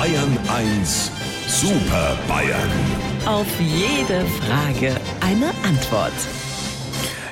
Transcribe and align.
Bayern 0.00 0.38
1 0.48 1.12
Super 1.46 2.16
Bayern. 2.26 2.70
Auf 3.26 3.46
jede 3.60 4.24
Frage 4.24 4.96
eine 5.20 5.48
Antwort. 5.62 6.14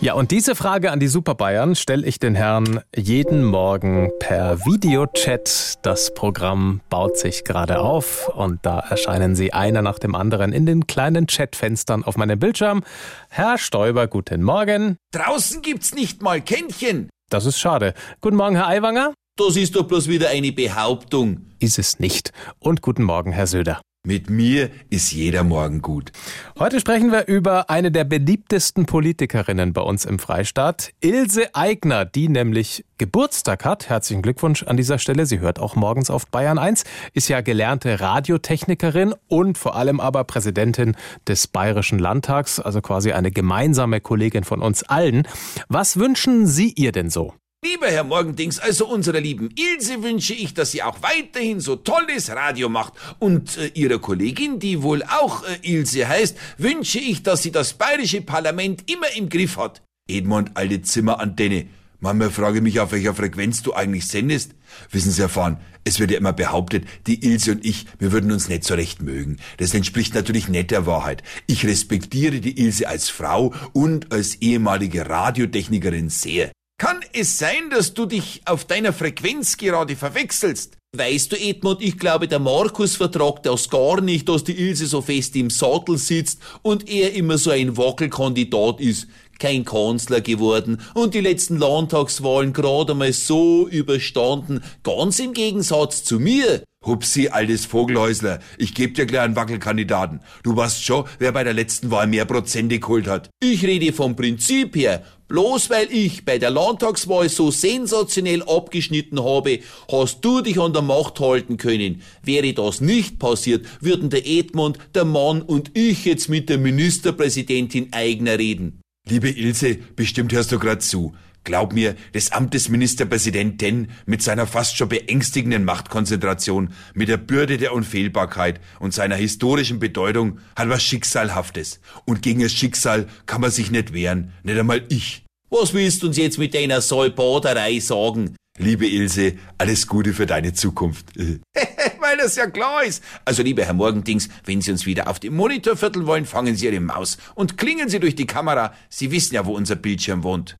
Ja, 0.00 0.14
und 0.14 0.30
diese 0.30 0.54
Frage 0.54 0.90
an 0.90 0.98
die 0.98 1.08
Super 1.08 1.34
Bayern 1.34 1.74
stelle 1.74 2.06
ich 2.06 2.18
den 2.18 2.34
Herrn 2.34 2.80
jeden 2.96 3.44
Morgen 3.44 4.10
per 4.18 4.64
Videochat. 4.64 5.74
Das 5.82 6.14
Programm 6.14 6.80
baut 6.88 7.18
sich 7.18 7.44
gerade 7.44 7.80
auf 7.80 8.30
und 8.34 8.60
da 8.64 8.78
erscheinen 8.78 9.36
Sie 9.36 9.52
einer 9.52 9.82
nach 9.82 9.98
dem 9.98 10.14
anderen 10.14 10.54
in 10.54 10.64
den 10.64 10.86
kleinen 10.86 11.26
Chatfenstern 11.26 12.02
auf 12.02 12.16
meinem 12.16 12.38
Bildschirm. 12.38 12.82
Herr 13.28 13.58
Stoiber, 13.58 14.06
guten 14.06 14.42
Morgen. 14.42 14.96
Draußen 15.12 15.60
gibt's 15.60 15.94
nicht 15.94 16.22
mal 16.22 16.40
Kännchen. 16.40 17.10
Das 17.28 17.44
ist 17.44 17.58
schade. 17.58 17.92
Guten 18.22 18.36
Morgen, 18.36 18.56
Herr 18.56 18.68
Aiwanger. 18.68 19.12
Das 19.36 19.56
ist 19.56 19.74
doch 19.74 19.82
bloß 19.82 20.06
wieder 20.06 20.28
eine 20.28 20.52
Behauptung. 20.52 21.46
Ist 21.58 21.80
es 21.80 21.98
nicht. 21.98 22.30
Und 22.60 22.82
guten 22.82 23.02
Morgen, 23.02 23.32
Herr 23.32 23.48
Söder. 23.48 23.80
Mit 24.06 24.30
mir 24.30 24.70
ist 24.90 25.10
jeder 25.10 25.42
Morgen 25.42 25.82
gut. 25.82 26.12
Heute 26.56 26.78
sprechen 26.78 27.10
wir 27.10 27.26
über 27.26 27.68
eine 27.68 27.90
der 27.90 28.04
beliebtesten 28.04 28.86
Politikerinnen 28.86 29.72
bei 29.72 29.80
uns 29.80 30.04
im 30.04 30.20
Freistaat, 30.20 30.90
Ilse 31.00 31.52
Aigner, 31.52 32.04
die 32.04 32.28
nämlich 32.28 32.84
Geburtstag 32.98 33.64
hat. 33.64 33.88
Herzlichen 33.88 34.22
Glückwunsch 34.22 34.62
an 34.62 34.76
dieser 34.76 34.98
Stelle. 34.98 35.26
Sie 35.26 35.40
hört 35.40 35.58
auch 35.58 35.74
morgens 35.74 36.10
auf 36.10 36.28
Bayern 36.28 36.58
1, 36.58 36.84
ist 37.12 37.28
ja 37.28 37.40
gelernte 37.40 37.98
Radiotechnikerin 37.98 39.16
und 39.26 39.58
vor 39.58 39.74
allem 39.74 39.98
aber 39.98 40.22
Präsidentin 40.22 40.96
des 41.26 41.48
Bayerischen 41.48 41.98
Landtags, 41.98 42.60
also 42.60 42.80
quasi 42.82 43.10
eine 43.10 43.32
gemeinsame 43.32 44.00
Kollegin 44.00 44.44
von 44.44 44.62
uns 44.62 44.84
allen. 44.84 45.26
Was 45.68 45.98
wünschen 45.98 46.46
Sie 46.46 46.70
ihr 46.76 46.92
denn 46.92 47.10
so? 47.10 47.34
Lieber 47.64 47.86
Herr 47.86 48.04
Morgendings, 48.04 48.58
also 48.58 48.86
unserer 48.86 49.20
lieben 49.20 49.48
Ilse 49.56 50.02
wünsche 50.02 50.34
ich, 50.34 50.52
dass 50.52 50.72
sie 50.72 50.82
auch 50.82 51.00
weiterhin 51.00 51.60
so 51.60 51.76
tolles 51.76 52.28
Radio 52.28 52.68
macht. 52.68 52.92
Und 53.18 53.56
äh, 53.56 53.68
ihrer 53.68 53.98
Kollegin, 53.98 54.58
die 54.58 54.82
wohl 54.82 55.02
auch 55.02 55.44
äh, 55.44 55.56
Ilse 55.62 56.06
heißt, 56.06 56.36
wünsche 56.58 56.98
ich, 56.98 57.22
dass 57.22 57.42
sie 57.42 57.52
das 57.52 57.72
bayerische 57.72 58.20
Parlament 58.20 58.90
immer 58.90 59.06
im 59.16 59.30
Griff 59.30 59.56
hat. 59.56 59.80
Edmund, 60.06 60.50
alte 60.54 60.82
Zimmerantenne. 60.82 61.68
Manchmal 62.00 62.30
frage 62.30 62.60
mich, 62.60 62.80
auf 62.80 62.92
welcher 62.92 63.14
Frequenz 63.14 63.62
du 63.62 63.72
eigentlich 63.72 64.08
sendest. 64.08 64.54
Wissen 64.90 65.10
Sie, 65.10 65.22
erfahren, 65.22 65.56
es 65.84 65.98
wird 65.98 66.10
ja 66.10 66.18
immer 66.18 66.34
behauptet, 66.34 66.84
die 67.06 67.24
Ilse 67.24 67.52
und 67.52 67.64
ich, 67.64 67.86
wir 67.98 68.12
würden 68.12 68.30
uns 68.30 68.50
nicht 68.50 68.64
so 68.64 68.74
recht 68.74 69.00
mögen. 69.00 69.38
Das 69.56 69.72
entspricht 69.72 70.14
natürlich 70.14 70.48
nicht 70.48 70.70
der 70.70 70.84
Wahrheit. 70.84 71.22
Ich 71.46 71.64
respektiere 71.64 72.40
die 72.40 72.60
Ilse 72.60 72.88
als 72.88 73.08
Frau 73.08 73.54
und 73.72 74.12
als 74.12 74.34
ehemalige 74.42 75.08
Radiotechnikerin 75.08 76.10
sehr. 76.10 76.52
Kann 76.76 77.00
es 77.12 77.38
sein, 77.38 77.70
dass 77.70 77.94
du 77.94 78.04
dich 78.04 78.42
auf 78.46 78.64
deiner 78.64 78.92
Frequenz 78.92 79.56
gerade 79.56 79.94
verwechselst? 79.94 80.76
Weißt 80.96 81.30
du, 81.30 81.36
Edmund, 81.36 81.80
ich 81.82 81.98
glaube, 81.98 82.26
der 82.26 82.40
Markus 82.40 82.96
vertragt 82.96 83.46
das 83.46 83.70
gar 83.70 84.00
nicht, 84.00 84.28
dass 84.28 84.44
die 84.44 84.58
Ilse 84.58 84.86
so 84.86 85.00
fest 85.00 85.36
im 85.36 85.50
Sattel 85.50 85.98
sitzt 85.98 86.40
und 86.62 86.88
er 86.88 87.14
immer 87.14 87.38
so 87.38 87.50
ein 87.50 87.76
Wackelkandidat 87.76 88.80
ist. 88.80 89.06
Kein 89.38 89.64
Kanzler 89.64 90.20
geworden 90.20 90.80
und 90.94 91.14
die 91.14 91.20
letzten 91.20 91.58
Landtagswahlen 91.58 92.52
gerade 92.52 92.92
einmal 92.92 93.12
so 93.12 93.68
überstanden, 93.68 94.62
ganz 94.84 95.18
im 95.18 95.32
Gegensatz 95.32 96.04
zu 96.04 96.20
mir. 96.20 96.62
Hupsi, 96.84 97.28
altes 97.28 97.66
Vogelhäusler, 97.66 98.40
ich 98.58 98.74
geb 98.74 98.94
dir 98.94 99.06
gleich 99.06 99.22
einen 99.22 99.36
Wackelkandidaten. 99.36 100.20
Du 100.42 100.54
weißt 100.54 100.84
schon, 100.84 101.04
wer 101.18 101.32
bei 101.32 101.42
der 101.42 101.54
letzten 101.54 101.90
Wahl 101.90 102.06
mehr 102.06 102.26
Prozente 102.26 102.78
geholt 102.78 103.08
hat. 103.08 103.30
Ich 103.42 103.64
rede 103.64 103.92
vom 103.92 104.14
Prinzip 104.14 104.76
her. 104.76 105.02
Bloß 105.34 105.68
weil 105.68 105.88
ich 105.90 106.24
bei 106.24 106.38
der 106.38 106.50
Landtagswahl 106.50 107.28
so 107.28 107.50
sensationell 107.50 108.44
abgeschnitten 108.44 109.20
habe, 109.20 109.58
hast 109.90 110.24
du 110.24 110.42
dich 110.42 110.60
an 110.60 110.72
der 110.72 110.82
Macht 110.82 111.18
halten 111.18 111.56
können. 111.56 112.02
Wäre 112.22 112.52
das 112.52 112.80
nicht 112.80 113.18
passiert, 113.18 113.66
würden 113.80 114.10
der 114.10 114.28
Edmund, 114.28 114.78
der 114.94 115.04
Mann 115.04 115.42
und 115.42 115.76
ich 115.76 116.04
jetzt 116.04 116.28
mit 116.28 116.50
der 116.50 116.58
Ministerpräsidentin 116.58 117.88
eigener 117.92 118.38
reden. 118.38 118.80
Liebe 119.08 119.28
Ilse, 119.28 119.78
bestimmt 119.96 120.32
hörst 120.32 120.52
du 120.52 120.60
grad 120.60 120.82
zu. 120.82 121.16
Glaub 121.42 121.72
mir, 121.72 121.96
das 122.12 122.30
Amt 122.30 122.54
des 122.54 122.68
Ministerpräsidenten 122.68 123.88
mit 124.06 124.22
seiner 124.22 124.46
fast 124.46 124.76
schon 124.76 124.88
beängstigenden 124.88 125.64
Machtkonzentration, 125.64 126.72
mit 126.94 127.08
der 127.08 127.16
Bürde 127.16 127.58
der 127.58 127.74
Unfehlbarkeit 127.74 128.60
und 128.78 128.94
seiner 128.94 129.16
historischen 129.16 129.80
Bedeutung 129.80 130.38
hat 130.54 130.68
was 130.68 130.84
Schicksalhaftes. 130.84 131.80
Und 132.04 132.22
gegen 132.22 132.40
das 132.40 132.52
Schicksal 132.52 133.08
kann 133.26 133.40
man 133.40 133.50
sich 133.50 133.72
nicht 133.72 133.92
wehren, 133.92 134.32
nicht 134.44 134.60
einmal 134.60 134.84
ich. 134.88 135.23
Was 135.56 135.72
willst 135.72 136.02
du 136.02 136.08
uns 136.08 136.16
jetzt 136.16 136.36
mit 136.36 136.52
deiner 136.52 136.80
Säubaderei 136.80 137.78
sagen? 137.78 138.34
Liebe 138.58 138.88
Ilse, 138.88 139.34
alles 139.56 139.86
Gute 139.86 140.12
für 140.12 140.26
deine 140.26 140.52
Zukunft. 140.52 141.06
Weil 141.16 142.16
das 142.18 142.34
ja 142.34 142.48
klar 142.50 142.82
ist. 142.82 143.04
Also, 143.24 143.44
lieber 143.44 143.64
Herr 143.64 143.72
Morgendings, 143.72 144.28
wenn 144.44 144.60
Sie 144.60 144.72
uns 144.72 144.84
wieder 144.84 145.06
auf 145.06 145.20
dem 145.20 145.36
Monitor 145.36 145.76
vierteln 145.76 146.06
wollen, 146.06 146.26
fangen 146.26 146.56
Sie 146.56 146.66
Ihre 146.66 146.80
Maus 146.80 147.18
und 147.36 147.56
klingen 147.56 147.88
Sie 147.88 148.00
durch 148.00 148.16
die 148.16 148.26
Kamera. 148.26 148.74
Sie 148.88 149.12
wissen 149.12 149.36
ja, 149.36 149.46
wo 149.46 149.54
unser 149.54 149.76
Bildschirm 149.76 150.24
wohnt. 150.24 150.56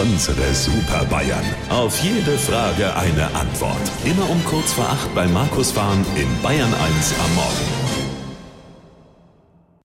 Unsere 0.00 0.54
Super 0.54 1.04
Bayern. 1.04 1.44
Auf 1.68 2.02
jede 2.02 2.38
Frage 2.38 2.96
eine 2.96 3.26
Antwort. 3.34 3.92
Immer 4.06 4.28
um 4.30 4.42
kurz 4.46 4.72
vor 4.72 4.88
acht 4.88 5.14
bei 5.14 5.26
Markus 5.26 5.70
Fahren 5.70 6.04
in 6.16 6.28
Bayern 6.42 6.72
1 6.72 7.14
am 7.22 7.34
Morgen. 7.34 7.83